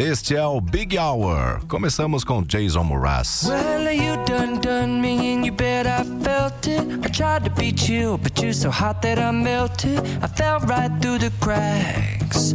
Este 0.00 0.34
é 0.34 0.46
o 0.46 0.62
Big 0.62 0.98
Hour. 0.98 1.60
Começamos 1.68 2.24
com 2.24 2.42
Jason 2.48 2.84
Mraz. 2.84 3.44
Well, 3.46 3.92
you 3.92 4.16
done 4.24 4.58
done 4.58 4.98
me 4.98 5.34
and 5.34 5.44
you 5.44 5.52
bet 5.52 5.86
I 5.86 6.02
felt 6.24 6.66
it. 6.66 6.80
I 7.04 7.10
tried 7.10 7.44
to 7.44 7.50
beat 7.50 7.86
you, 7.86 8.16
but 8.16 8.40
you're 8.40 8.54
so 8.54 8.70
hot 8.70 9.02
that 9.02 9.18
I 9.18 9.30
melted. 9.30 10.00
I 10.22 10.26
fell 10.26 10.60
right 10.60 10.90
through 11.02 11.18
the 11.18 11.30
cracks. 11.38 12.54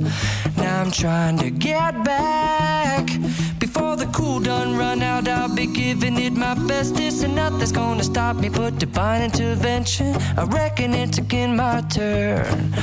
Now 0.57 0.81
I'm 0.81 0.89
trying 0.89 1.37
to 1.37 1.51
get 1.51 2.03
back. 2.03 3.11
Before 3.59 3.95
the 3.95 4.07
cool 4.07 4.39
done 4.39 4.75
run 4.75 5.03
out, 5.03 5.27
I'll 5.27 5.53
be 5.53 5.67
giving 5.67 6.17
it 6.17 6.33
my 6.33 6.55
bestest, 6.55 7.23
and 7.23 7.35
nothing's 7.35 7.71
gonna 7.71 8.03
stop 8.03 8.37
me 8.37 8.49
but 8.49 8.79
divine 8.79 9.21
intervention. 9.21 10.15
I 10.35 10.45
reckon 10.45 10.95
it's 10.95 11.19
again 11.19 11.55
my 11.55 11.81
turn 11.81 12.73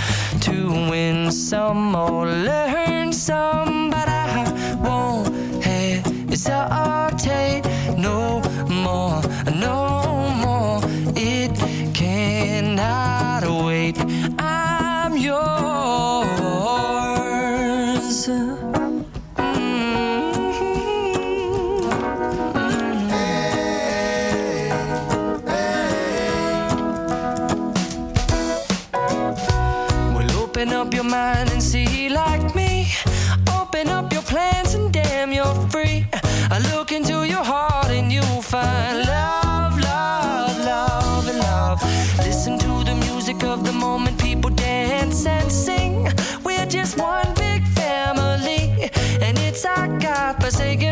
to 0.42 0.88
win 0.88 1.32
some 1.32 1.96
or 1.96 2.26
learn 2.26 3.12
some, 3.12 3.81
hesitate 6.32 7.62
no 7.98 8.40
more, 8.66 9.20
no 9.54 10.30
more. 10.42 10.80
It 11.14 11.52
cannot 11.94 13.44
wait. 13.64 13.98
I'm 14.38 15.16
yours. 15.16 15.42
Mm-hmm. 28.96 30.14
Well, 30.14 30.30
open 30.42 30.72
up 30.72 30.94
your 30.94 31.04
mind 31.04 31.51
find 38.52 38.98
love, 39.06 39.80
love, 39.80 40.58
love, 40.58 41.26
and 41.26 41.38
love. 41.38 41.82
Listen 42.18 42.58
to 42.58 42.84
the 42.84 42.94
music 43.06 43.44
of 43.44 43.64
the 43.64 43.72
moment, 43.72 44.20
people 44.20 44.50
dance 44.50 45.24
and 45.24 45.50
sing. 45.50 46.06
We're 46.44 46.66
just 46.66 46.98
one 46.98 47.32
big 47.34 47.66
family, 47.68 48.90
and 49.22 49.38
it's 49.38 49.64
our 49.64 49.88
God 49.98 50.38
forsaken 50.42 50.91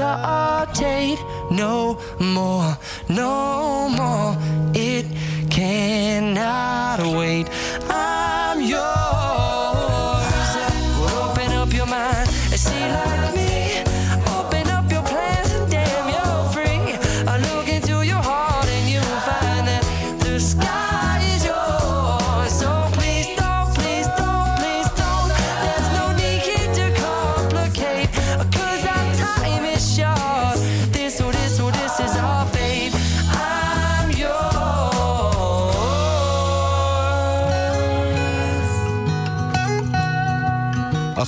hesitate 0.00 1.18
no 1.50 1.98
more, 2.18 2.76
no 3.08 3.88
more. 3.88 4.36
It 4.74 5.06
cannot 5.50 7.00
wait. 7.16 7.46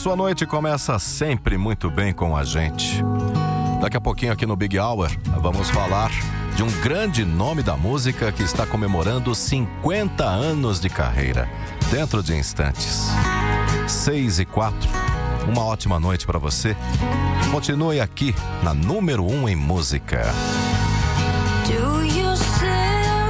Sua 0.02 0.16
noite 0.16 0.44
começa 0.44 0.98
sempre 0.98 1.56
muito 1.56 1.88
bem 1.88 2.12
com 2.12 2.36
a 2.36 2.42
gente. 2.42 3.00
Daqui 3.80 3.96
a 3.96 4.00
pouquinho 4.00 4.32
aqui 4.32 4.44
no 4.44 4.56
Big 4.56 4.76
Hour, 4.76 5.08
vamos 5.40 5.70
falar 5.70 6.10
de 6.56 6.64
um 6.64 6.70
grande 6.80 7.24
nome 7.24 7.62
da 7.62 7.76
música 7.76 8.32
que 8.32 8.42
está 8.42 8.66
comemorando 8.66 9.32
50 9.32 10.24
anos 10.24 10.80
de 10.80 10.88
carreira. 10.88 11.48
Dentro 11.88 12.20
de 12.20 12.34
instantes. 12.34 13.12
6 13.86 14.40
e 14.40 14.44
4. 14.44 14.76
Uma 15.48 15.64
ótima 15.64 16.00
noite 16.00 16.26
para 16.26 16.40
você. 16.40 16.76
Continue 17.52 18.00
aqui 18.00 18.34
na 18.64 18.74
número 18.74 19.24
1 19.24 19.32
um 19.32 19.48
em 19.48 19.54
música. 19.54 20.24
Do 21.64 22.04
you 22.04 22.36
seriously 22.58 23.22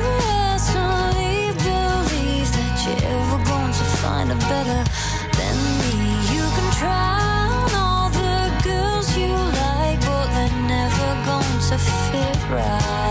believe 1.52 2.50
that 2.50 2.82
you're 2.86 2.96
ever 2.96 3.44
going 3.44 3.72
to 3.72 3.84
find 4.00 4.32
a 4.32 4.36
better 4.48 5.11
cry 12.52 13.01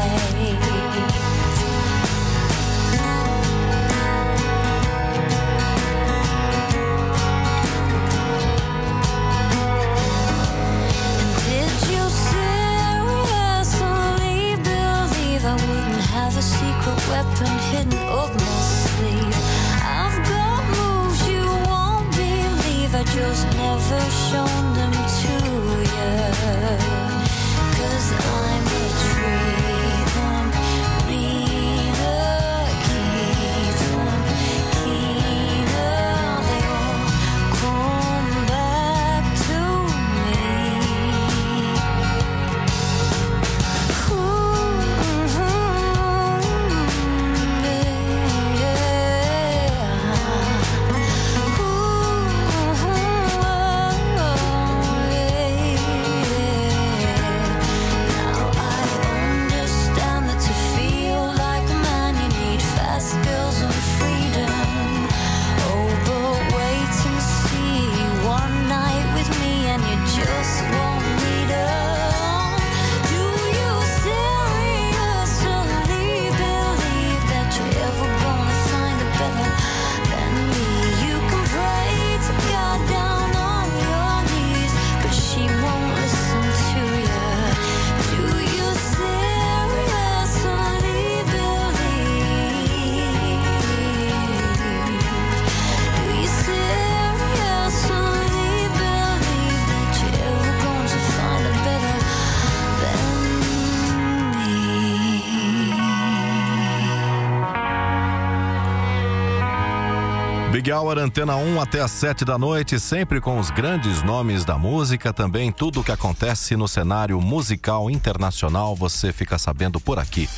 Big 110.52 110.70
Hour 110.70 110.98
Antena 110.98 111.38
1 111.38 111.62
até 111.62 111.80
às 111.80 111.92
7 111.92 112.26
da 112.26 112.38
noite, 112.38 112.78
sempre 112.78 113.22
com 113.22 113.40
os 113.40 113.50
grandes 113.50 114.04
nomes 114.04 114.44
da 114.44 114.58
música, 114.58 115.14
também 115.14 115.50
tudo 115.50 115.80
o 115.80 115.84
que 115.84 115.94
acontece 115.94 116.58
no 116.58 116.68
cenário 116.68 117.22
musical 117.22 117.90
internacional, 117.90 118.76
você 118.76 119.14
fica 119.14 119.38
sabendo 119.38 119.80
por 119.80 119.98
aqui. 119.98 120.30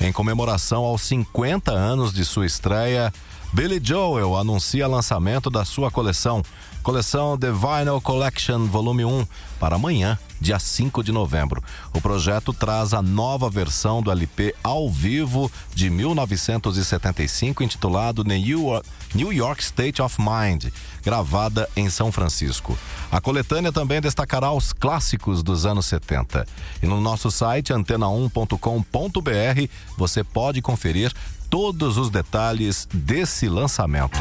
Em 0.00 0.12
comemoração 0.12 0.84
aos 0.84 1.02
50 1.02 1.72
anos 1.72 2.12
de 2.12 2.24
sua 2.24 2.46
estreia, 2.46 3.12
Billy 3.52 3.80
Joel 3.82 4.36
anuncia 4.36 4.86
lançamento 4.86 5.50
da 5.50 5.64
sua 5.64 5.90
coleção, 5.90 6.44
coleção 6.86 7.36
The 7.36 7.50
Vinyl 7.50 8.00
Collection 8.00 8.66
Volume 8.66 9.04
1, 9.04 9.26
para 9.58 9.74
amanhã, 9.74 10.16
dia 10.40 10.56
5 10.56 11.02
de 11.02 11.10
novembro. 11.10 11.60
O 11.92 12.00
projeto 12.00 12.52
traz 12.52 12.94
a 12.94 13.02
nova 13.02 13.50
versão 13.50 14.00
do 14.00 14.08
LP 14.08 14.54
ao 14.62 14.88
vivo 14.88 15.50
de 15.74 15.90
1975, 15.90 17.64
intitulado 17.64 18.22
New 18.22 19.32
York, 19.32 19.64
State 19.64 20.00
of 20.00 20.16
Mind, 20.20 20.66
gravada 21.02 21.68
em 21.74 21.90
São 21.90 22.12
Francisco. 22.12 22.78
A 23.10 23.20
coletânea 23.20 23.72
também 23.72 24.00
destacará 24.00 24.52
os 24.52 24.72
clássicos 24.72 25.42
dos 25.42 25.66
anos 25.66 25.86
70. 25.86 26.46
E 26.80 26.86
no 26.86 27.00
nosso 27.00 27.32
site 27.32 27.72
antena1.com.br 27.72 29.70
você 29.96 30.22
pode 30.22 30.62
conferir 30.62 31.12
todos 31.50 31.98
os 31.98 32.10
detalhes 32.10 32.86
desse 32.92 33.48
lançamento. 33.48 34.20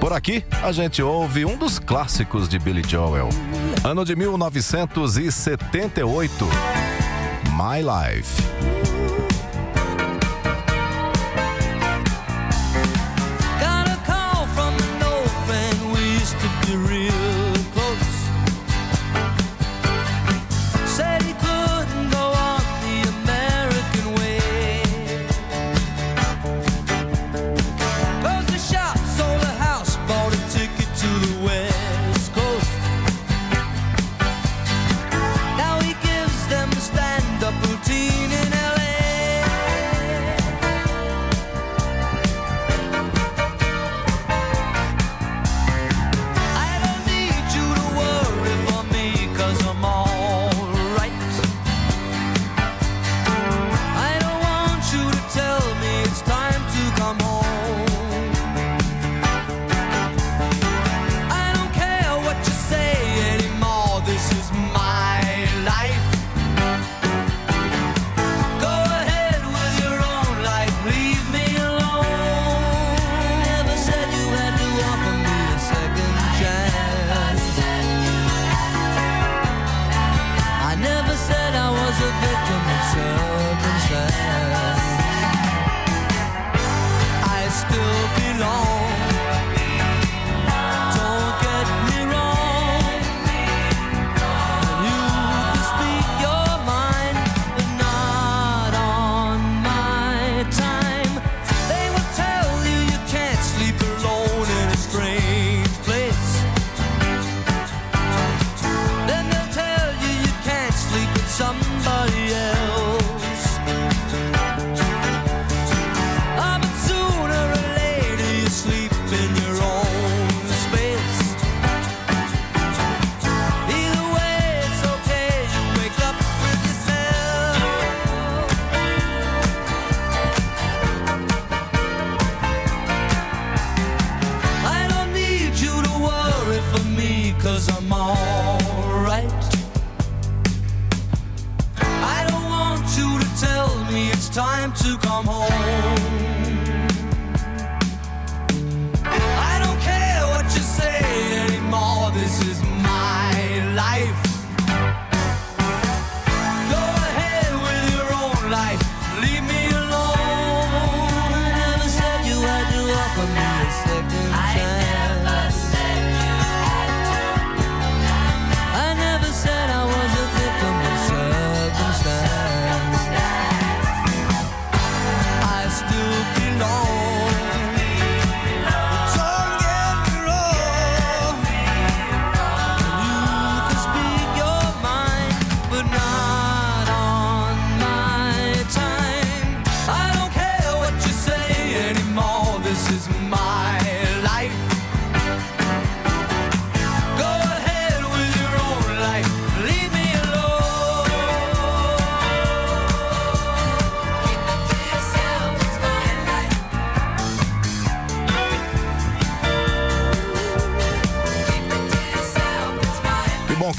Por 0.00 0.12
aqui, 0.12 0.44
a 0.62 0.70
gente 0.72 1.00
ouve 1.02 1.44
um 1.44 1.56
dos 1.56 1.78
clássicos 1.78 2.48
de 2.48 2.58
Billy 2.58 2.82
Joel. 2.88 3.28
Ano 3.84 4.04
de 4.04 4.16
1978. 4.16 6.48
My 7.56 7.80
Life. 7.82 8.97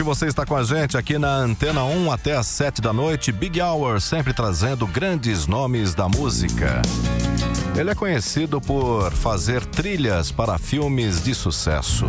Você 0.10 0.26
está 0.26 0.44
com 0.44 0.56
a 0.56 0.64
gente 0.64 0.98
aqui 0.98 1.20
na 1.20 1.36
Antena 1.36 1.84
1 1.84 2.12
até 2.12 2.36
às 2.36 2.48
7 2.48 2.82
da 2.82 2.92
noite. 2.92 3.32
Big 3.32 3.62
Hour, 3.62 4.02
sempre 4.02 4.34
trazendo 4.34 4.88
grandes 4.88 5.46
nomes 5.46 5.94
da 5.94 6.10
música. 6.10 6.82
Ele 7.78 7.92
é 7.92 7.94
conhecido 7.94 8.60
por 8.60 9.12
fazer 9.12 9.64
trilhas 9.68 10.32
para 10.32 10.58
filmes 10.58 11.22
de 11.22 11.36
sucesso. 11.36 12.08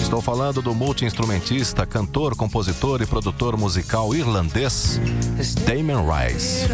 Estou 0.00 0.22
falando 0.22 0.62
do 0.62 0.72
multi-instrumentista, 0.72 1.84
cantor, 1.84 2.36
compositor 2.36 3.02
e 3.02 3.06
produtor 3.06 3.56
musical 3.56 4.14
irlandês 4.14 5.00
Damon 5.66 6.06
Rice. 6.08 6.68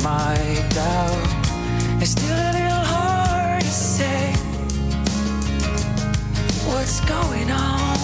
my 0.00 0.64
doubt 0.70 1.37
It's 2.00 2.12
still 2.12 2.32
a 2.32 2.52
little 2.52 2.84
hard 2.94 3.60
to 3.60 3.68
say 3.68 4.32
what's 6.70 7.00
going 7.00 7.50
on. 7.50 7.98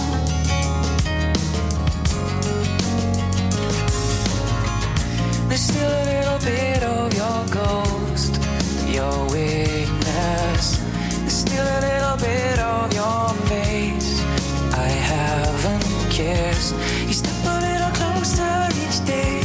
There's 5.49 5.61
still 5.61 5.89
a 5.89 6.05
little 6.13 6.39
bit 6.41 6.83
of 6.83 7.15
your 7.15 7.47
ghost, 7.55 8.35
your 8.89 9.17
weakness. 9.31 10.79
There's 11.21 11.33
still 11.33 11.65
a 11.65 11.81
little 11.89 12.17
bit 12.17 12.59
of 12.59 12.93
your 12.93 13.29
face 13.47 14.21
I 14.75 14.89
haven't 14.89 16.11
kissed. 16.11 16.75
You 17.07 17.13
step 17.13 17.45
a 17.47 17.61
little 17.69 17.93
closer 18.01 18.67
each 18.83 19.07
day 19.07 19.43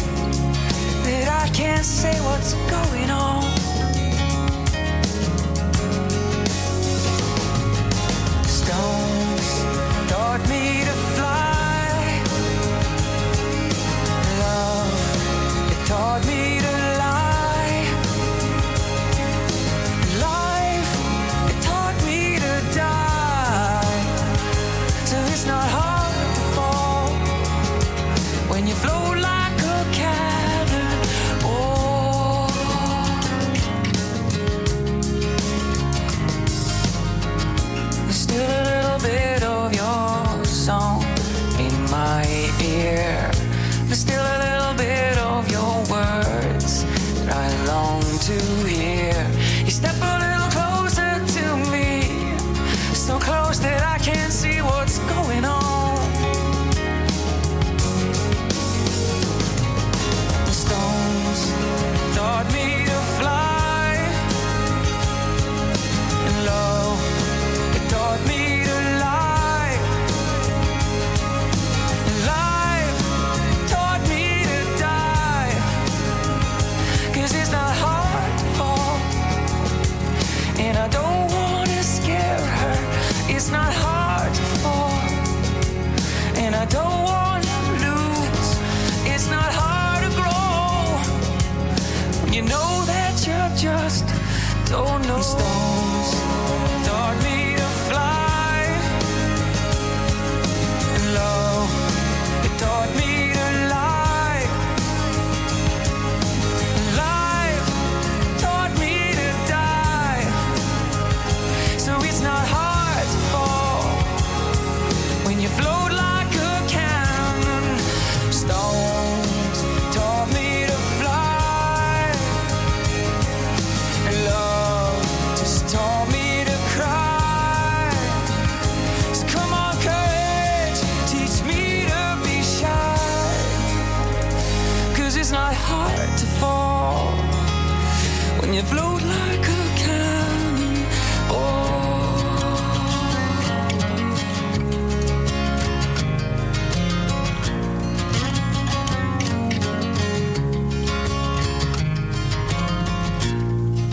that 1.06 1.46
I 1.46 1.50
can't 1.50 1.86
say 1.86 2.20
what's 2.22 2.56
going 2.72 3.12
on. 3.12 3.49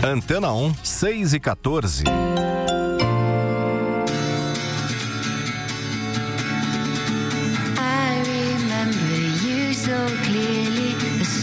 Antena 0.03 0.53
1, 0.53 0.75
6 0.83 1.33
e 1.33 1.39
14. 1.39 2.37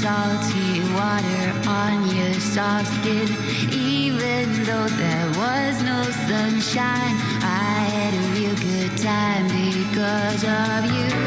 salty 0.04 0.80
water 0.92 1.46
on 1.66 2.14
your 2.14 2.34
soft 2.34 2.92
skin. 3.00 3.26
Even 3.72 4.64
though 4.64 4.88
there 5.02 5.28
was 5.40 5.82
no 5.82 6.02
sunshine, 6.28 7.16
I 7.40 7.88
had 7.94 8.12
a 8.12 8.24
real 8.36 8.56
good 8.56 8.98
time 8.98 9.46
because 9.48 10.44
of 10.44 10.92
you. 10.92 11.23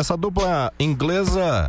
Essa 0.00 0.16
dupla 0.16 0.72
inglesa 0.80 1.68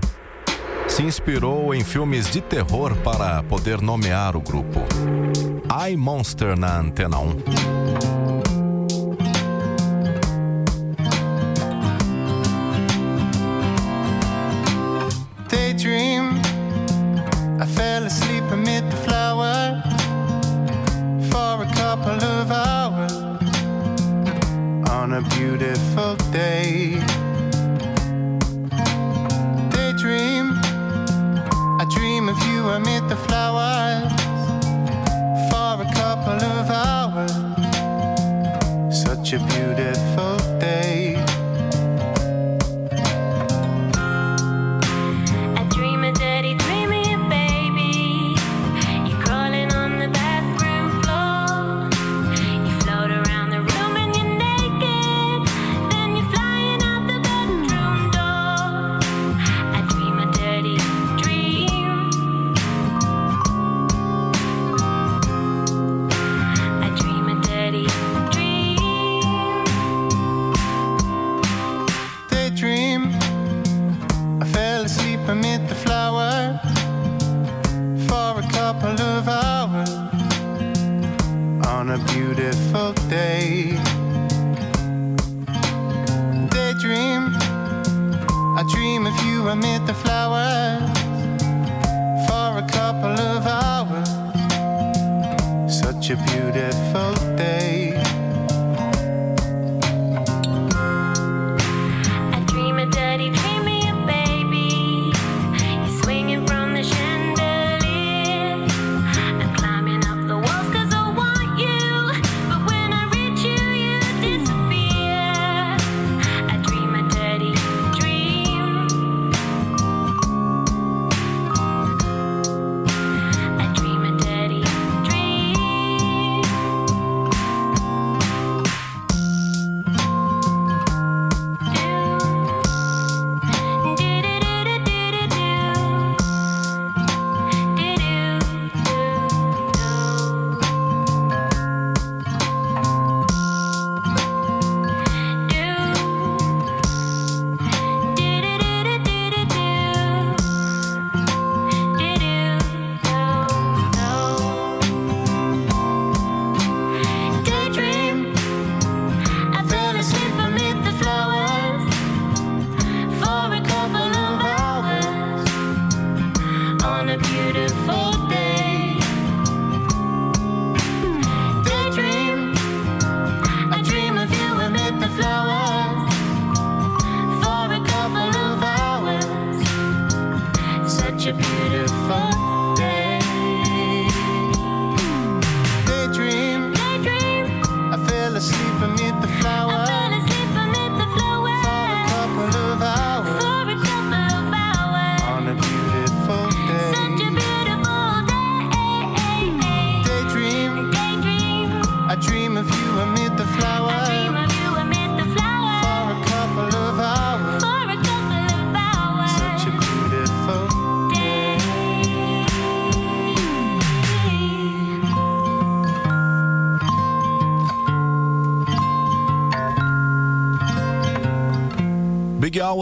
se 0.88 1.04
inspirou 1.04 1.76
em 1.76 1.84
filmes 1.84 2.32
de 2.32 2.40
terror 2.40 2.96
para 3.04 3.44
poder 3.44 3.82
nomear 3.82 4.38
o 4.38 4.42
grupo. 4.42 4.80
I 5.86 5.98
Monster 5.98 6.58
na 6.58 6.80
Antena 6.80 7.20
1. 7.20 7.81
of 39.34 39.42
you. 39.54 39.71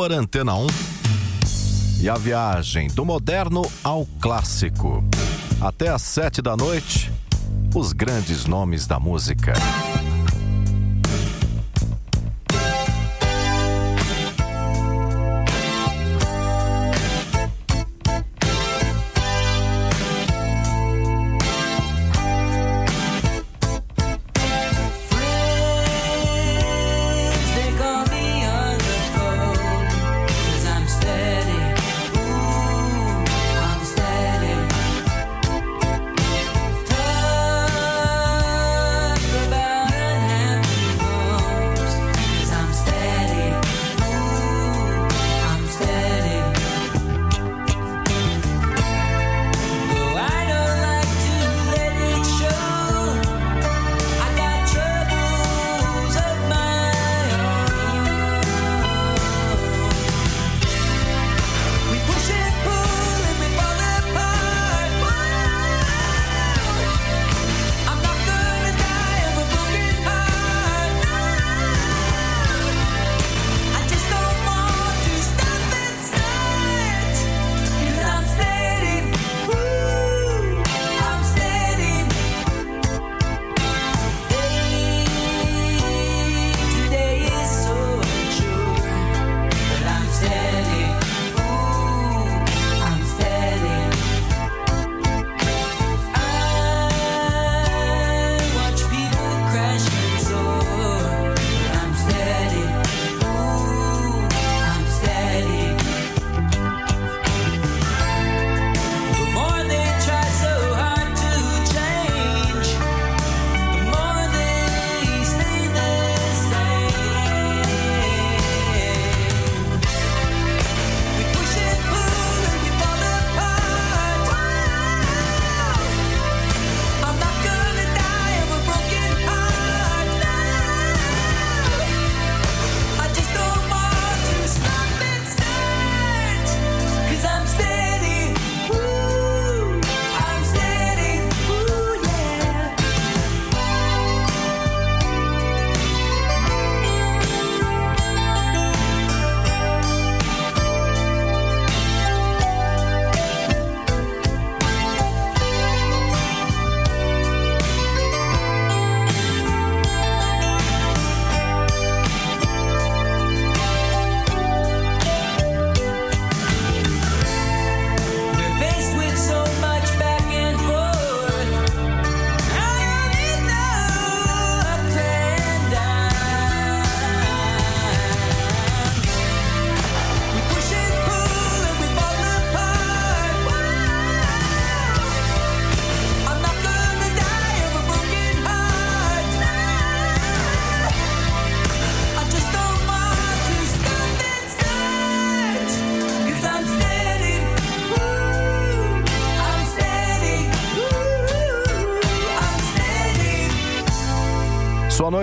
Hour 0.10 0.18
Antena 0.18 0.56
1 0.56 0.68
e 2.02 2.10
a 2.10 2.16
viagem 2.16 2.88
do 2.88 3.06
moderno 3.06 3.62
ao 3.84 4.08
clássico. 4.20 5.04
Até 5.62 5.90
às 5.90 6.02
sete 6.02 6.42
da 6.42 6.58
noite, 6.58 7.12
os 7.76 7.94
grandes 7.94 8.46
nomes 8.46 8.88
da 8.88 9.00
música. 9.00 9.54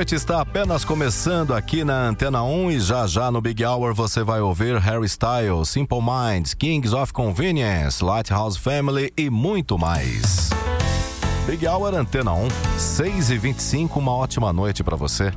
Noite 0.06 0.14
está 0.14 0.40
apenas 0.40 0.84
começando 0.84 1.52
aqui 1.52 1.82
na 1.82 2.06
Antena 2.06 2.40
1 2.40 2.70
e 2.70 2.78
já 2.78 3.08
já 3.08 3.28
no 3.28 3.40
Big 3.40 3.64
Hour 3.64 3.92
você 3.92 4.22
vai 4.22 4.40
ouvir 4.40 4.78
Harry 4.78 5.06
Styles, 5.06 5.68
Simple 5.68 5.98
Minds, 6.00 6.54
Kings 6.54 6.94
of 6.94 7.12
Convenience, 7.12 8.04
Lighthouse 8.04 8.56
Family 8.56 9.12
e 9.16 9.28
muito 9.28 9.76
mais. 9.76 10.50
Big 11.44 11.66
Hour 11.66 11.92
Antena 11.92 12.32
1, 12.34 12.48
6 12.78 13.30
e 13.30 13.38
25 13.38 13.98
uma 13.98 14.12
ótima 14.12 14.52
noite 14.52 14.84
para 14.84 14.94
você. 14.94 15.32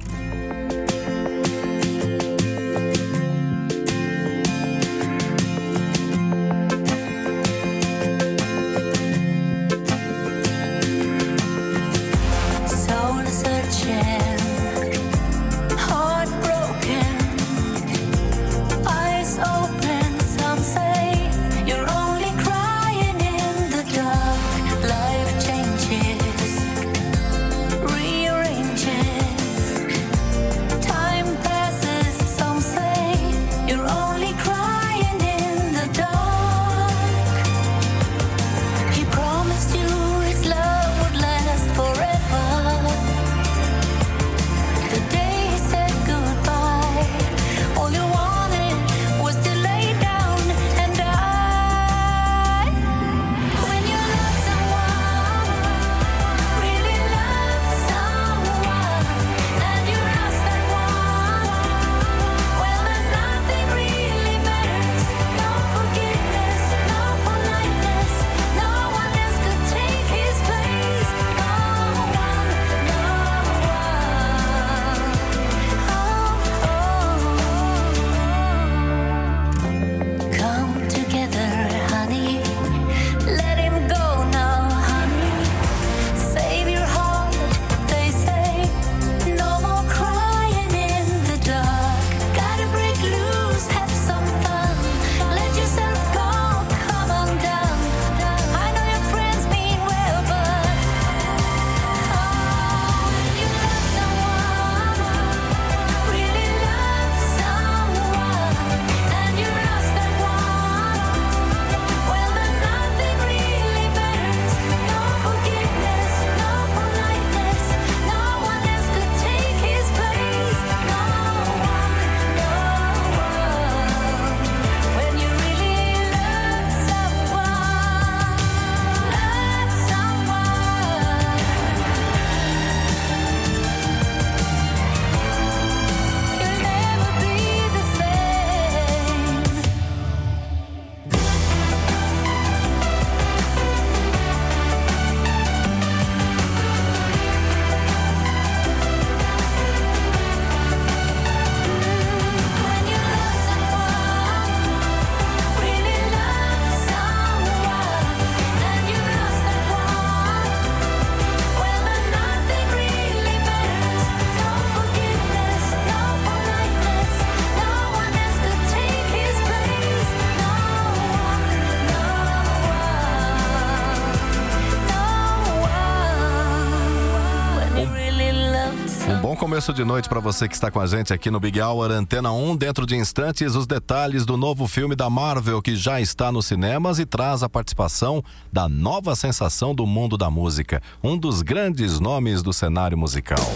Começo 179.60 179.74
de 179.74 179.84
noite 179.84 180.08
para 180.08 180.22
você 180.22 180.48
que 180.48 180.54
está 180.54 180.72
com 180.72 180.80
a 180.80 180.88
gente 180.88 181.12
aqui 181.12 181.30
no 181.30 181.38
Big 181.38 181.60
Hour 181.60 181.91
Antena 181.91 182.32
1. 182.32 182.56
Dentro 182.56 182.86
de 182.86 182.95
instantes, 182.95 183.56
os 183.56 183.67
detalhes 183.67 184.26
do 184.26 184.38
novo 184.38 184.69
filme 184.69 184.95
da 184.95 185.10
Marvel 185.10 185.62
que 185.62 185.76
já 185.76 186.00
está 186.00 186.32
nos 186.32 186.45
cinemas 186.45 186.98
e 186.98 187.06
traz 187.06 187.43
a 187.43 187.50
participação 187.50 188.24
da 188.54 188.69
nova 188.69 189.17
sensação 189.17 189.76
do 189.76 189.86
mundo 189.86 190.17
da 190.17 190.30
música, 190.30 190.82
um 191.04 191.17
dos 191.17 191.41
grandes 191.41 192.00
nomes 192.00 192.41
do 192.41 192.54
cenário 192.54 192.98
musical. 192.98 193.52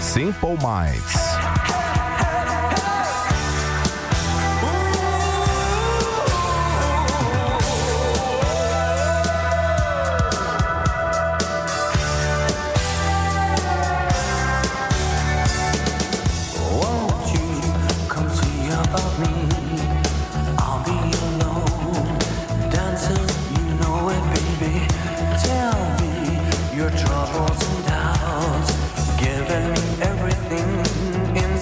Simple 0.00 0.56
Minds. 0.56 1.73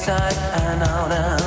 inside 0.03 0.37
and 0.65 0.83
out 0.83 1.12
and 1.12 1.41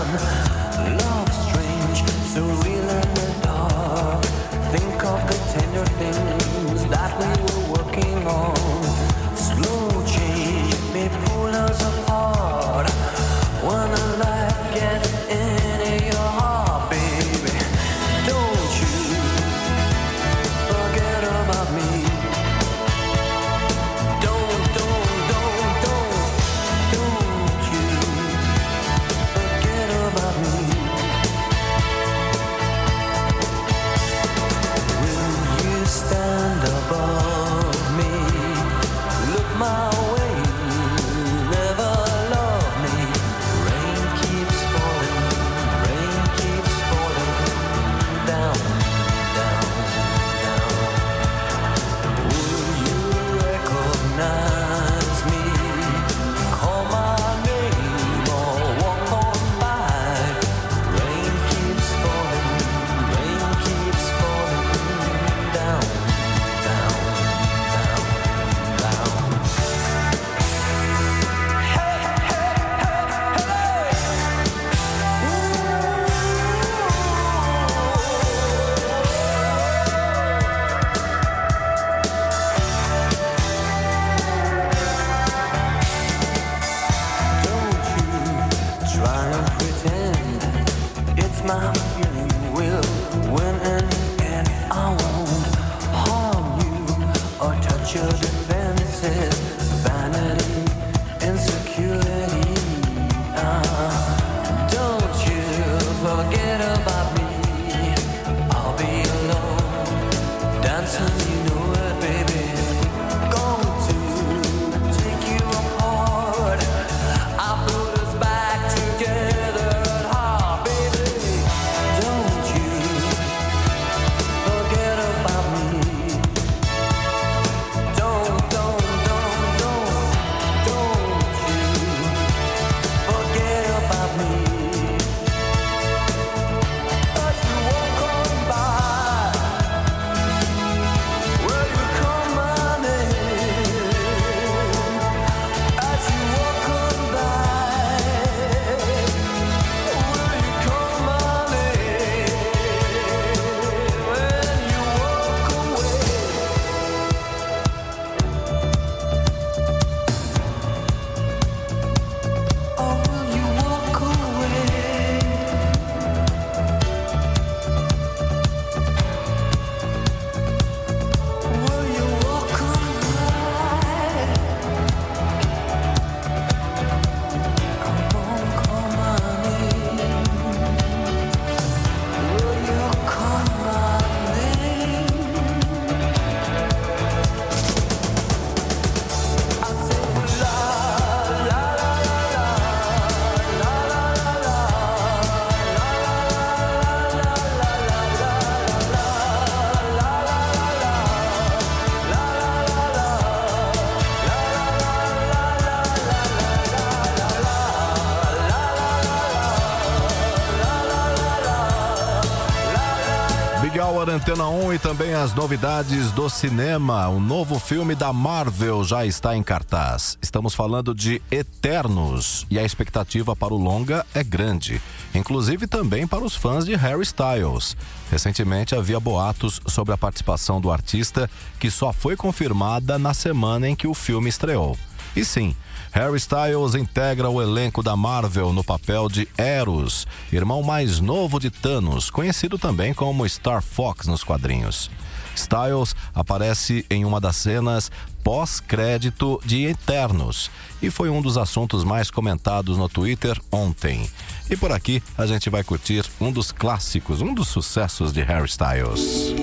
Antena 214.25 214.47
1 214.49 214.73
e 214.73 214.79
também 214.79 215.13
as 215.13 215.35
novidades 215.35 216.11
do 216.11 216.27
cinema. 216.31 217.07
O 217.09 217.19
novo 217.19 217.59
filme 217.59 217.93
da 217.93 218.11
Marvel 218.11 218.83
já 218.83 219.05
está 219.05 219.37
em 219.37 219.43
cartaz. 219.43 220.17
Estamos 220.19 220.55
falando 220.55 220.95
de 220.95 221.21
Eternos 221.29 222.43
e 222.49 222.57
a 222.57 222.63
expectativa 222.63 223.35
para 223.35 223.53
o 223.53 223.57
longa 223.57 224.03
é 224.15 224.23
grande, 224.23 224.81
inclusive 225.13 225.67
também 225.67 226.07
para 226.07 226.23
os 226.23 226.35
fãs 226.35 226.65
de 226.65 226.73
Harry 226.73 227.03
Styles. 227.03 227.77
Recentemente 228.09 228.73
havia 228.73 228.99
boatos 228.99 229.61
sobre 229.67 229.93
a 229.93 229.97
participação 229.97 230.59
do 230.59 230.71
artista 230.71 231.29
que 231.59 231.69
só 231.69 231.93
foi 231.93 232.15
confirmada 232.15 232.97
na 232.97 233.13
semana 233.13 233.69
em 233.69 233.75
que 233.75 233.85
o 233.85 233.93
filme 233.93 234.27
estreou. 234.27 234.75
E 235.15 235.23
sim, 235.23 235.55
Harry 235.95 236.17
Styles 236.17 236.75
integra 236.75 237.29
o 237.29 237.41
elenco 237.41 237.81
da 237.81 237.95
Marvel 237.95 238.51
no 238.51 238.65
papel 238.65 239.07
de 239.07 239.29
Eros, 239.37 240.05
irmão 240.29 240.61
mais 240.61 240.99
novo 240.99 241.39
de 241.39 241.49
Thanos, 241.49 242.09
conhecido 242.09 242.57
também 242.57 242.93
como 242.93 243.27
Star 243.29 243.61
Fox 243.61 244.05
nos 244.05 244.21
quadrinhos. 244.21 244.91
Styles 245.37 245.95
aparece 246.13 246.85
em 246.89 247.05
uma 247.05 247.21
das 247.21 247.37
cenas 247.37 247.89
pós-crédito 248.25 249.39
de 249.45 249.67
Eternos 249.67 250.51
e 250.81 250.91
foi 250.91 251.09
um 251.09 251.21
dos 251.21 251.37
assuntos 251.37 251.85
mais 251.85 252.11
comentados 252.11 252.77
no 252.77 252.89
Twitter 252.89 253.41
ontem. 253.49 254.09
E 254.49 254.57
por 254.57 254.73
aqui 254.73 255.01
a 255.17 255.25
gente 255.25 255.49
vai 255.49 255.63
curtir 255.63 256.03
um 256.19 256.29
dos 256.29 256.51
clássicos, 256.51 257.21
um 257.21 257.33
dos 257.33 257.47
sucessos 257.47 258.11
de 258.11 258.21
Harry 258.21 258.49
Styles. 258.49 259.33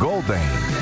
Golden. 0.00 0.79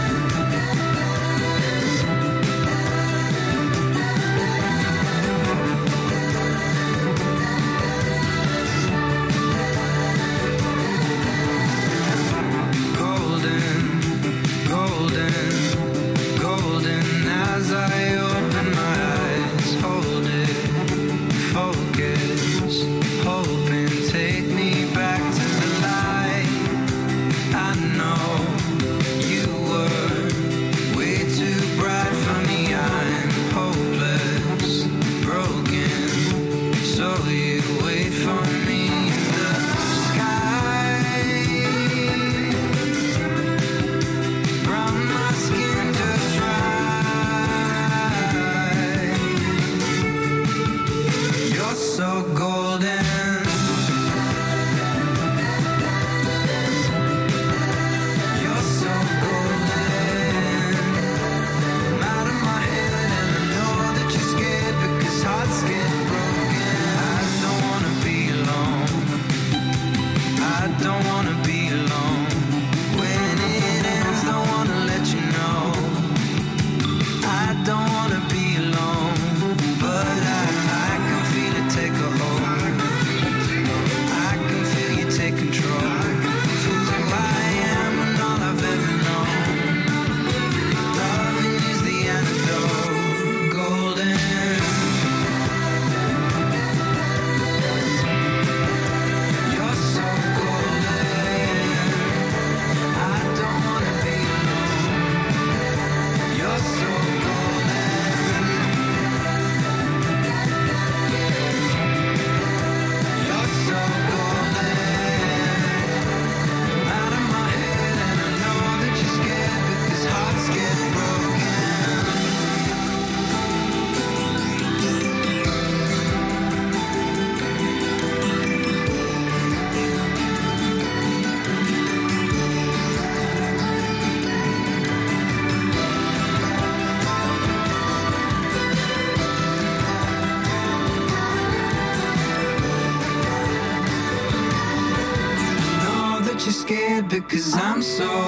I'm 147.78 147.82
so 147.82 148.27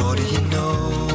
What 0.00 0.18
do 0.18 0.22
you 0.22 0.40
know? 0.52 1.05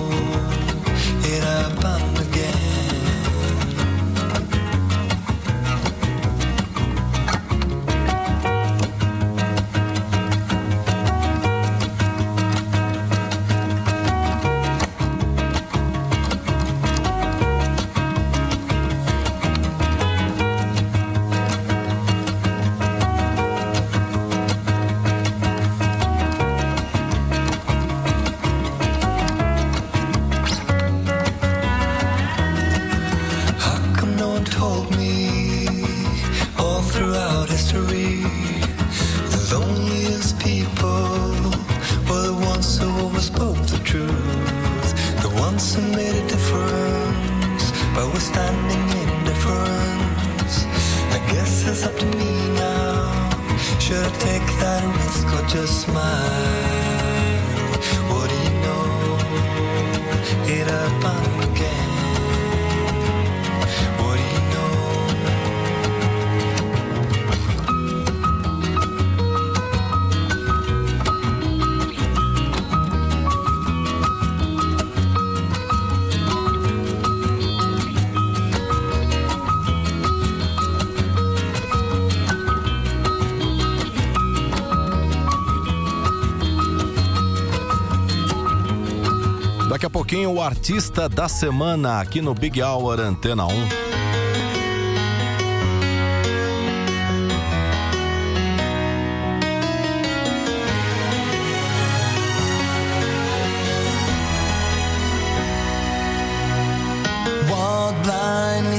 artista 90.42 91.08
da 91.08 91.28
semana 91.28 92.00
aqui 92.00 92.22
no 92.22 92.34
Big 92.34 92.62
Hour 92.62 93.00
Antena 93.00 93.46
1. 93.46 93.92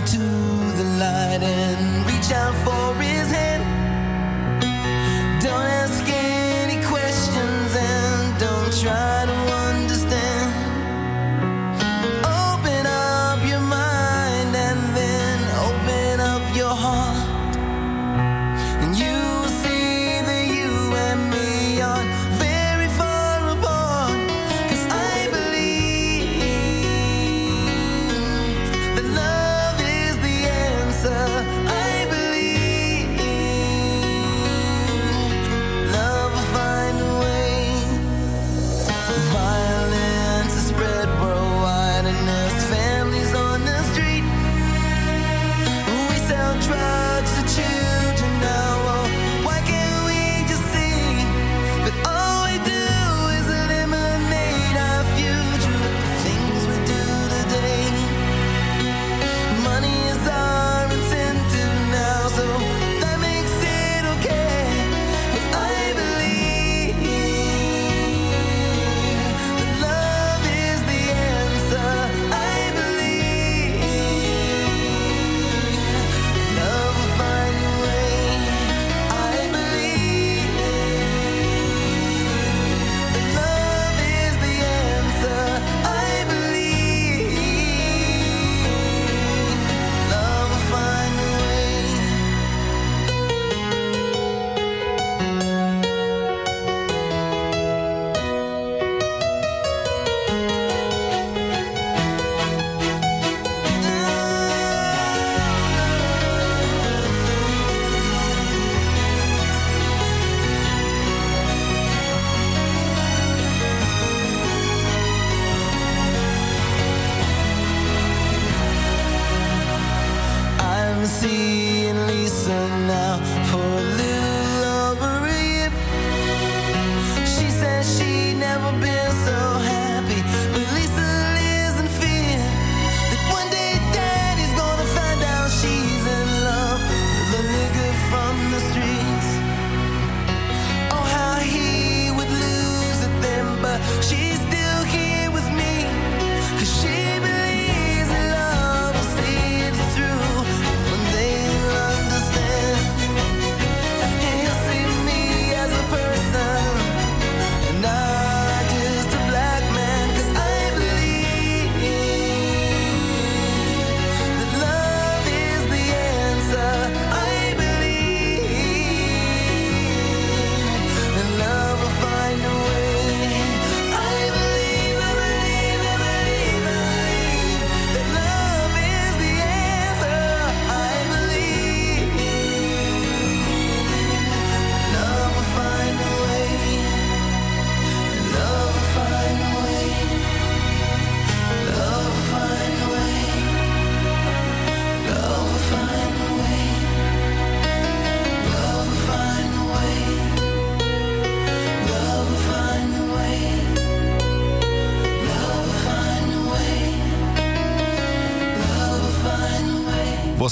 to 0.04 0.18
the 0.18 0.84
light 0.98 1.42
and 1.42 2.06
reach 2.06 2.32
out 2.32 2.54
for 2.64 3.00
his 3.00 3.30
hand. 3.30 3.51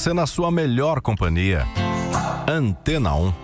Você 0.01 0.14
na 0.14 0.26
sua 0.26 0.51
melhor 0.51 1.03
companhia. 1.03 1.66
Antena 2.46 3.14
1. 3.16 3.34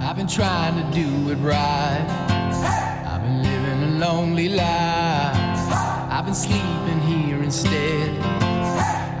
I've 0.00 0.14
been 0.14 0.28
trying 0.28 0.76
to 0.76 0.84
do 0.94 1.32
it 1.32 1.38
right. 1.42 2.06
I've 3.04 3.20
been 3.20 3.42
living 3.42 3.82
a 3.82 3.98
lonely 3.98 4.48
life. 4.50 4.62
I've 6.08 6.24
been 6.24 6.36
sleeping 6.36 7.00
here 7.00 7.42
instead. 7.42 8.10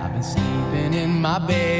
I've 0.00 0.12
been 0.12 0.22
sleeping 0.22 0.94
in 0.94 1.20
my 1.20 1.40
bed. 1.40 1.75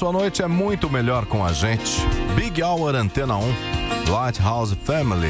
Sua 0.00 0.12
noite 0.12 0.42
é 0.42 0.48
muito 0.48 0.88
melhor 0.88 1.26
com 1.26 1.44
a 1.44 1.52
gente. 1.52 2.00
Big 2.34 2.62
Hour 2.62 2.94
Antena 2.94 3.36
1, 3.36 3.42
Lighthouse 4.10 4.74
Family. 4.74 5.28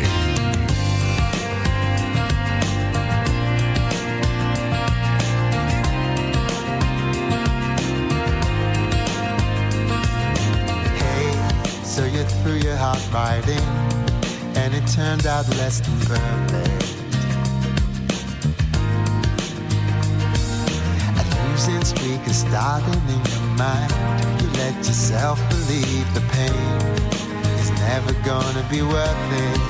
Hey, 10.94 11.32
so 11.82 12.04
you 12.06 12.24
threw 12.44 12.54
your 12.54 12.76
heart 12.76 13.00
right 13.12 13.42
in, 13.48 13.58
and 14.56 14.72
it 14.72 14.86
turned 14.94 15.26
out 15.26 15.48
less 15.56 15.80
than 15.80 15.98
perfect. 16.06 16.94
Losing 21.50 21.84
streak 21.84 22.24
is 22.28 22.36
starting 22.36 23.02
in 23.08 23.32
your 23.32 23.39
mind. 23.60 23.92
You 24.40 24.48
let 24.62 24.74
yourself 24.88 25.38
believe 25.52 26.06
the 26.18 26.24
pain 26.36 26.80
is 27.60 27.68
never 27.86 28.12
gonna 28.30 28.64
be 28.74 28.80
worth 28.94 29.26
it. 29.48 29.60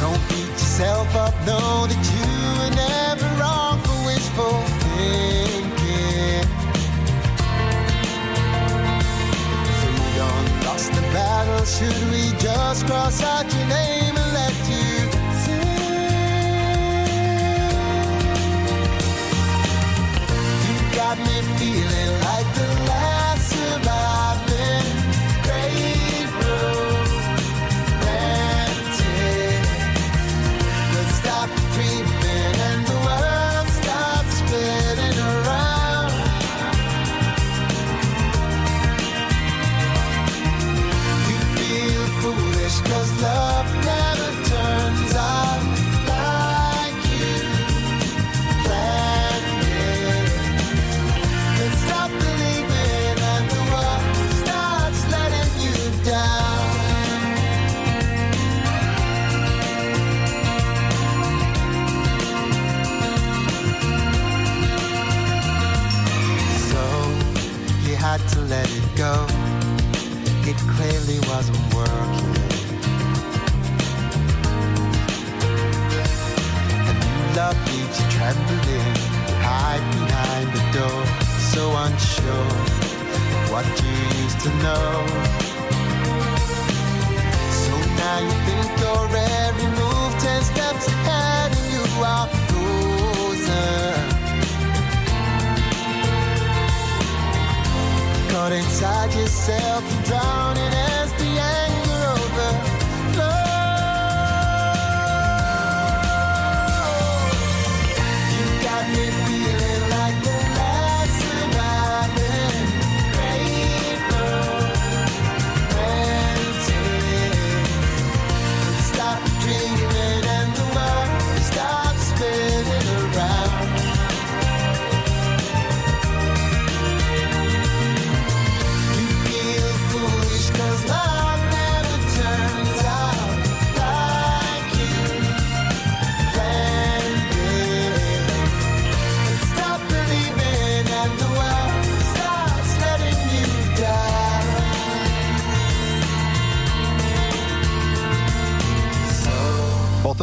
Don't 0.00 0.22
beat 0.28 0.52
yourself 0.62 1.08
up, 1.24 1.34
know 1.48 1.86
that 1.90 2.02
you 2.14 2.28
were 2.58 2.74
never 2.86 3.28
wrong 3.38 3.76
for 3.84 3.98
wishful 4.10 4.58
thinking. 4.82 6.46
Freedom 9.80 10.44
lost 10.66 10.90
the 10.98 11.04
battle. 11.14 11.64
Should 11.74 12.02
we 12.12 12.22
just 12.46 12.80
cross 12.88 13.22
out 13.22 13.46
your 13.54 13.66
name 13.68 14.01
got 21.14 21.26
me 21.26 21.42
feeling 21.58 22.20
like 22.20 22.54
the 22.54 22.84
last 22.88 23.11
had 68.18 68.28
to 68.28 68.40
let 68.42 68.68
it 68.68 68.88
go. 68.94 69.14
It 70.44 70.58
clearly 70.74 71.18
wasn't 71.32 71.62
working. 71.72 72.34
And 76.88 76.98
new 77.08 77.22
love 77.38 77.56
leaves 77.68 77.96
you 78.00 78.06
trembling, 78.16 78.96
hide 79.48 79.84
behind 79.96 80.48
the 80.56 80.64
door, 80.76 81.00
so 81.52 81.62
unsure 81.84 82.52
of 83.16 83.50
what 83.50 83.66
you 83.80 83.94
used 84.22 84.40
to 84.44 84.50
know. 84.64 84.92
So 87.64 87.72
now 88.02 88.18
you 88.26 88.34
think 88.44 88.68
your 88.82 89.04
every 89.40 89.68
move 89.80 90.12
ten 90.20 90.42
steps 90.42 90.86
ahead, 90.86 91.50
and 91.56 91.66
you 91.72 91.84
are 92.04 92.28
frozen. 92.28 94.11
Caught 98.32 98.52
inside 98.52 99.12
yourself, 99.12 99.84
drowning 100.06 100.72
as 100.72 101.12
the 101.20 101.38
anger 101.38 101.71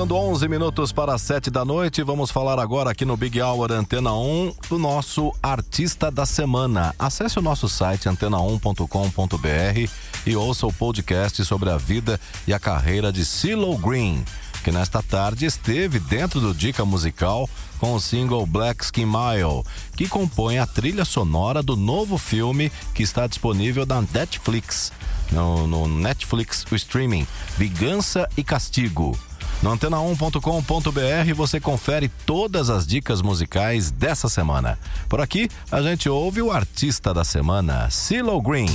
11 0.07 0.47
minutos 0.47 0.93
para 0.93 1.17
7 1.17 1.51
da 1.51 1.65
noite. 1.65 2.01
Vamos 2.03 2.31
falar 2.31 2.57
agora 2.57 2.91
aqui 2.91 3.03
no 3.03 3.17
Big 3.17 3.41
Hour 3.41 3.71
Antena 3.71 4.13
1 4.13 4.53
do 4.69 4.79
nosso 4.79 5.33
artista 5.43 6.09
da 6.09 6.25
semana. 6.25 6.95
Acesse 6.97 7.37
o 7.37 7.41
nosso 7.41 7.67
site 7.67 8.07
antena1.com.br 8.07 9.89
e 10.25 10.35
ouça 10.37 10.65
o 10.65 10.71
podcast 10.71 11.43
sobre 11.43 11.69
a 11.69 11.77
vida 11.77 12.19
e 12.47 12.53
a 12.53 12.59
carreira 12.59 13.11
de 13.11 13.25
CeeLo 13.25 13.77
Green, 13.77 14.23
que 14.63 14.71
nesta 14.71 15.03
tarde 15.03 15.45
esteve 15.45 15.99
dentro 15.99 16.39
do 16.39 16.53
Dica 16.53 16.85
Musical 16.85 17.49
com 17.77 17.93
o 17.93 17.99
single 17.99 18.45
Black 18.45 18.85
Skin 18.85 19.05
Mile, 19.05 19.63
que 19.97 20.07
compõe 20.07 20.59
a 20.59 20.65
trilha 20.65 21.03
sonora 21.03 21.61
do 21.61 21.75
novo 21.75 22.17
filme 22.17 22.71
que 22.93 23.03
está 23.03 23.27
disponível 23.27 23.85
na 23.85 24.01
Netflix. 24.01 24.93
No, 25.31 25.67
no 25.67 25.87
Netflix 25.87 26.65
streaming 26.71 27.27
Vingança 27.57 28.29
e 28.37 28.43
Castigo. 28.43 29.28
No 29.61 29.75
antena1.com.br 29.75 31.33
você 31.35 31.59
confere 31.59 32.07
todas 32.25 32.69
as 32.69 32.87
dicas 32.87 33.21
musicais 33.21 33.91
dessa 33.91 34.29
semana. 34.29 34.79
Por 35.09 35.19
aqui, 35.19 35.49
a 35.69 35.81
gente 35.81 36.07
ouve 36.07 36.41
o 36.41 36.49
artista 36.49 37.13
da 37.13 37.25
semana, 37.25 37.89
CeeLo 37.89 38.41
Green. 38.41 38.69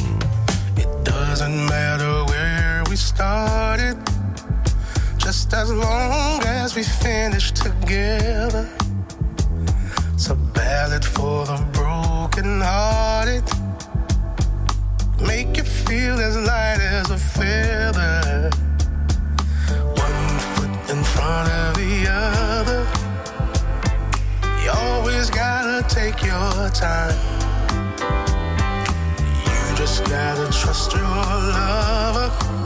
It 0.76 0.88
doesn't 1.02 1.56
matter 1.70 2.24
where 2.28 2.82
we 2.90 2.96
started, 2.96 3.96
just 5.16 5.54
as 5.54 5.70
long 5.70 6.42
as 6.44 6.74
we 6.74 6.84
finish 6.84 7.50
together. 7.52 8.68
It's 10.12 10.28
a 10.28 10.34
ballad 10.34 11.04
for 11.04 11.46
the 11.46 11.64
broken 11.72 12.60
hearted. 12.60 13.44
Make 15.20 15.56
you 15.56 15.64
feel 15.64 16.20
as 16.20 16.36
light 16.36 16.80
as 16.80 17.10
a 17.10 17.16
feather. 17.16 18.63
Front 21.14 21.48
of 21.48 21.76
the 21.76 22.06
other. 22.10 22.82
You 24.62 24.70
always 24.70 25.30
gotta 25.30 25.86
take 25.88 26.22
your 26.24 26.70
time. 26.70 27.18
You 29.46 29.76
just 29.76 30.04
gotta 30.06 30.50
trust 30.50 30.92
your 30.92 31.02
lover. 31.02 32.63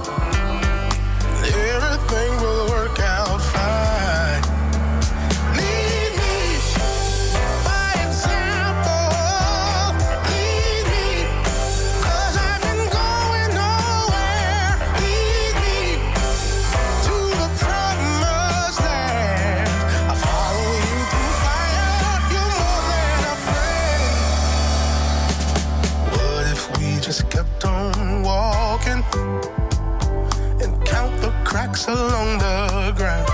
Cracks 31.78 32.00
along 32.00 32.38
the 32.38 32.92
ground. 32.96 33.28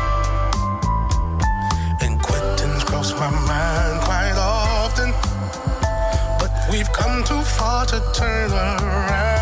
And 2.00 2.20
Quentin's 2.22 2.84
crossed 2.84 3.16
my 3.16 3.30
mind 3.30 4.00
quite 4.02 4.36
often. 4.36 5.12
But 6.38 6.52
we've 6.70 6.92
come 6.92 7.24
too 7.24 7.42
far 7.42 7.86
to 7.86 8.02
turn 8.14 8.50
around. 8.52 9.33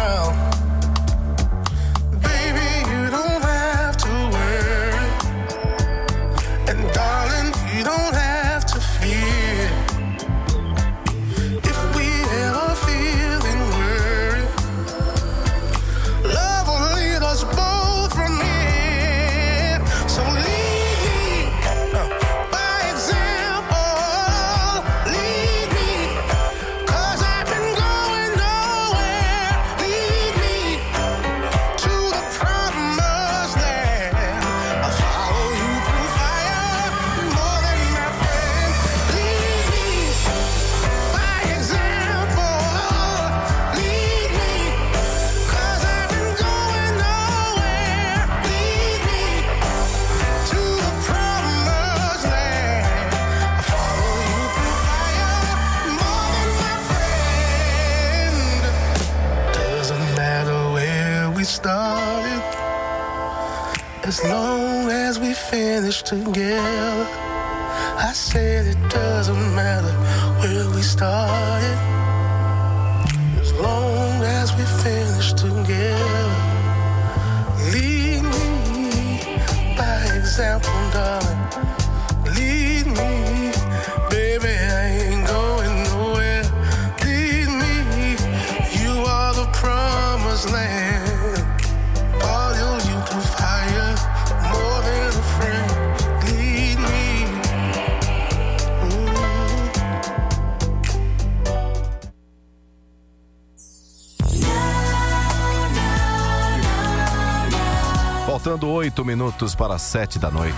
Oito 108.92 109.06
minutos 109.06 109.54
para 109.54 109.78
sete 109.78 110.18
da 110.18 110.30
noite. 110.30 110.54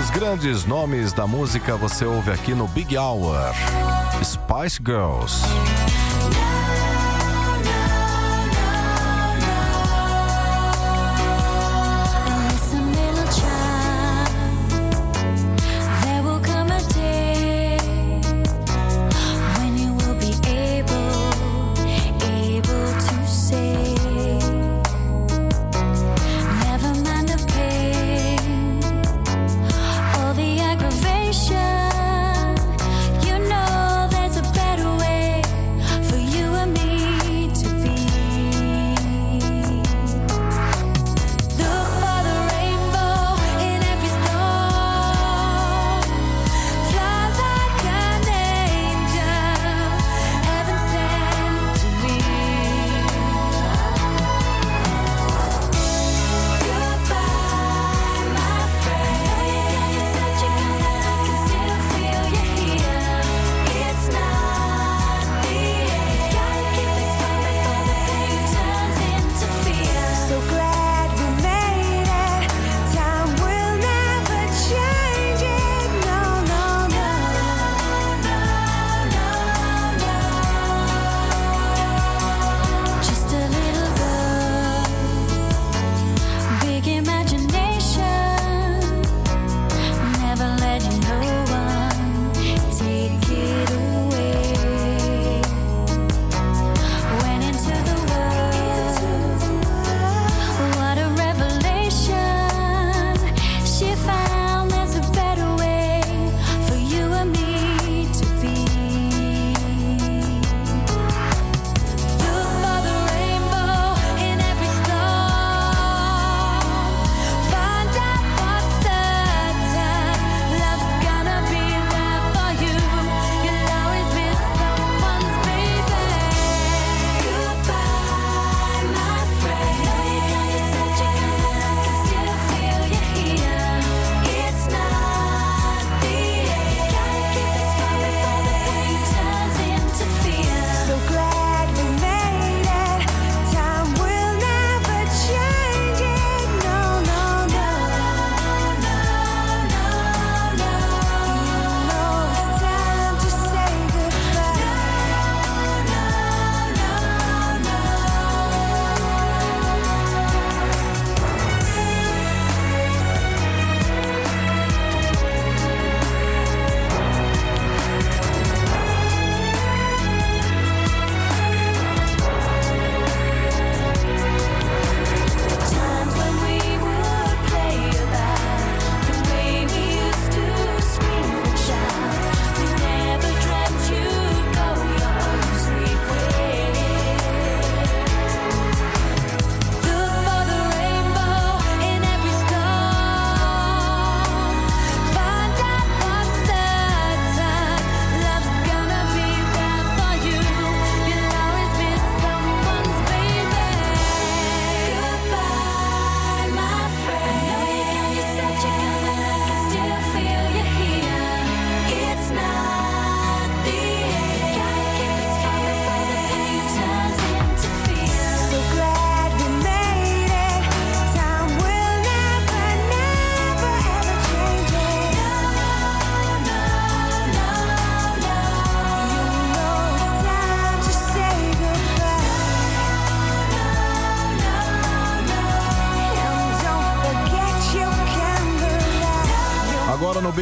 Os 0.00 0.08
grandes 0.10 0.64
nomes 0.64 1.12
da 1.12 1.26
música 1.26 1.76
você 1.76 2.04
ouve 2.04 2.30
aqui 2.30 2.54
no 2.54 2.68
Big 2.68 2.96
Hour. 2.96 3.52
Spice 4.22 4.80
Girls. 4.80 5.42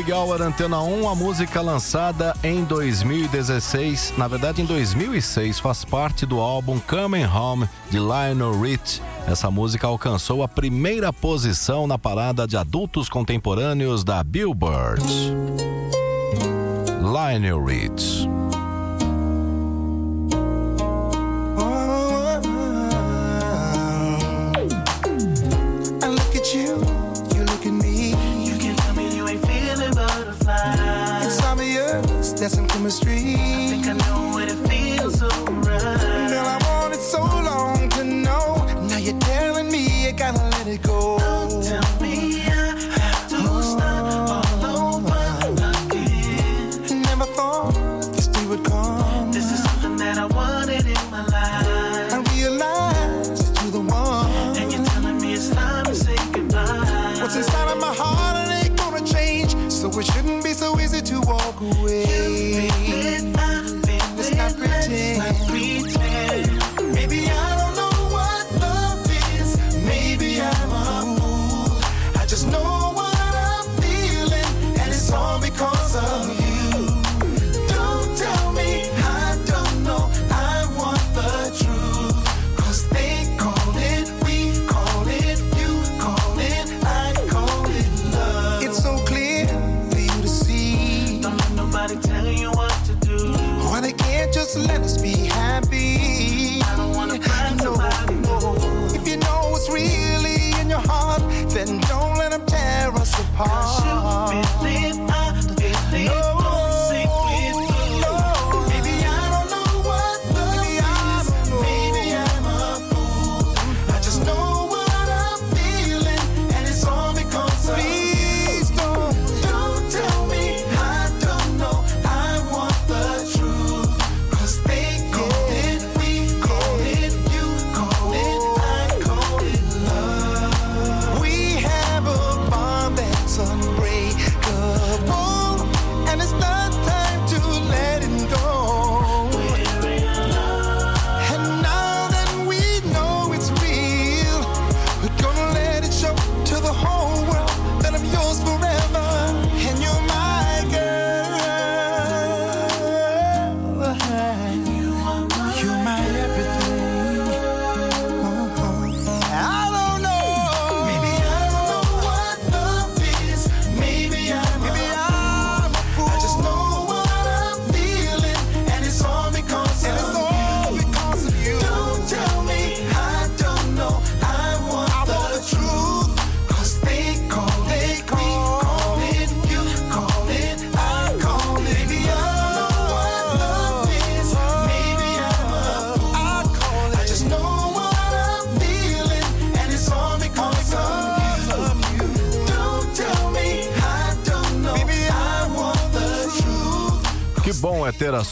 Big 0.09 0.19
Hour 0.19 0.41
Antena 0.41 0.81
1, 0.81 1.07
a 1.07 1.15
música 1.15 1.61
lançada 1.61 2.35
em 2.43 2.65
2016, 2.65 4.15
na 4.17 4.27
verdade 4.27 4.63
em 4.63 4.65
2006, 4.65 5.61
faz 5.61 5.85
parte 5.85 6.25
do 6.25 6.41
álbum 6.41 6.81
Coming 6.81 7.27
Home 7.27 7.69
de 7.91 7.99
Lionel 7.99 8.59
Rich. 8.59 9.03
Essa 9.27 9.51
música 9.51 9.87
alcançou 9.87 10.43
a 10.43 10.49
primeira 10.49 11.13
posição 11.13 11.87
na 11.87 11.99
parada 11.99 12.47
de 12.47 12.57
adultos 12.57 13.11
contemporâneos 13.11 14.03
da 14.03 14.25
Billboard. 14.25 15.05
Lionel 17.03 17.63
Rich. 17.63 18.38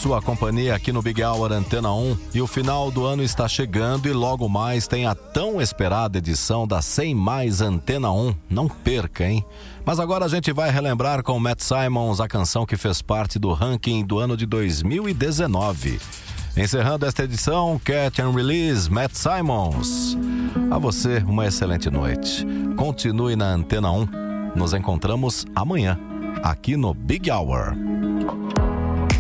Sua 0.07 0.23
companhia 0.23 0.73
aqui 0.73 0.93
no 0.93 1.03
Big 1.03 1.21
Hour 1.21 1.51
Antena 1.51 1.93
1 1.93 2.17
e 2.33 2.41
o 2.41 2.47
final 2.47 2.93
do 2.93 3.05
ano 3.05 3.25
está 3.25 3.49
chegando 3.49 4.07
e 4.07 4.13
logo 4.13 4.49
mais 4.49 4.87
tem 4.87 5.05
a 5.05 5.17
tão 5.17 5.61
esperada 5.61 6.19
edição 6.19 6.65
da 6.65 6.81
100 6.81 7.13
Mais 7.13 7.61
Antena 7.61 8.13
1. 8.13 8.33
Não 8.49 8.69
perca, 8.69 9.29
hein? 9.29 9.45
Mas 9.85 9.99
agora 9.99 10.25
a 10.25 10.29
gente 10.29 10.53
vai 10.53 10.71
relembrar 10.71 11.25
com 11.25 11.37
Matt 11.41 11.61
Simons 11.61 12.21
a 12.21 12.29
canção 12.29 12.65
que 12.65 12.77
fez 12.77 13.03
parte 13.03 13.37
do 13.37 13.53
ranking 13.53 14.07
do 14.07 14.21
ano 14.21 14.37
de 14.37 14.47
2019. 14.47 15.99
Encerrando 16.57 17.05
esta 17.05 17.25
edição, 17.25 17.77
Catch 17.85 18.21
and 18.21 18.31
Release, 18.31 18.89
Matt 18.89 19.11
Simons. 19.13 20.17
A 20.71 20.79
você, 20.79 21.19
uma 21.27 21.49
excelente 21.49 21.91
noite. 21.91 22.47
Continue 22.77 23.35
na 23.35 23.47
Antena 23.47 23.91
1. 23.91 24.09
Nos 24.55 24.73
encontramos 24.73 25.45
amanhã, 25.53 25.99
aqui 26.45 26.77
no 26.77 26.95
Big 26.95 27.29
Hour. 27.29 27.96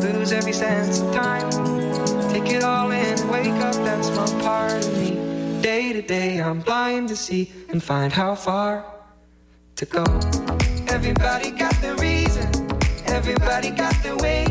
lose 0.00 0.32
every 0.32 0.52
sense 0.52 1.00
of 1.00 1.12
time. 1.14 1.50
Take 2.30 2.50
it 2.52 2.62
all 2.62 2.90
in, 2.90 3.16
wake 3.28 3.60
up 3.62 3.74
that 3.74 4.04
small 4.04 4.28
part 4.40 4.84
of 4.84 4.92
me. 4.98 5.60
Day 5.60 5.92
to 5.92 6.02
day, 6.02 6.40
I'm 6.40 6.60
blind 6.60 7.08
to 7.08 7.16
see 7.16 7.50
and 7.70 7.82
find 7.82 8.12
how 8.12 8.34
far 8.34 8.84
to 9.76 9.84
go. 9.84 10.04
Everybody 10.88 11.50
got 11.50 11.74
the 11.80 11.96
reason, 12.00 12.46
everybody 13.06 13.70
got 13.70 13.94
the 14.02 14.16
way. 14.22 14.46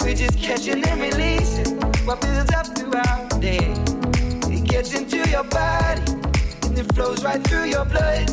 We're 0.00 0.14
just 0.14 0.38
catching 0.38 0.84
and 0.84 1.00
releasing 1.00 1.76
what 2.06 2.20
builds 2.20 2.52
up 2.52 2.66
throughout 2.76 3.30
the 3.30 3.38
day. 3.40 3.74
It 4.54 4.64
gets 4.68 4.94
into 4.94 5.18
your 5.30 5.44
body 5.44 6.02
and 6.64 6.78
it 6.78 6.92
flows 6.94 7.24
right 7.24 7.42
through 7.42 7.66
your 7.66 7.84
blood. 7.84 8.28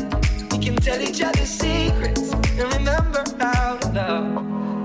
We 0.52 0.58
can 0.58 0.76
tell 0.76 1.00
each 1.00 1.22
other 1.22 1.46
secrets 1.46 2.32
and 2.32 2.72
remember 2.74 3.24
how 3.38 3.76
to 3.76 3.88
love. 3.92 4.57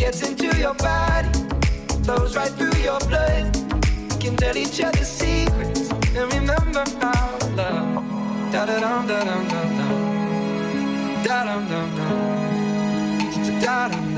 Gets 0.00 0.22
into 0.26 0.46
your 0.56 0.72
body, 0.76 1.28
flows 2.04 2.34
right 2.34 2.50
through 2.52 2.80
your 2.80 2.98
blood. 3.00 3.52
Can 4.18 4.34
tell 4.34 4.56
each 4.56 4.80
other 4.80 5.04
secrets 5.04 5.90
and 5.90 6.32
remember 6.32 6.84
our 7.02 7.38
love. 7.54 8.50
Da 8.50 8.64
da 8.64 8.80
dum 8.80 9.06
da 9.06 9.22
dum 9.24 9.46
dum 9.48 9.76
dum. 9.76 11.22
Da 11.22 11.44
dum 11.44 11.68
dum 11.68 11.96
dum. 11.96 13.60
Da 13.60 13.88
dum 13.88 14.09